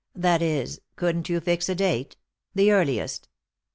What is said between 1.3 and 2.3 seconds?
fix a date f—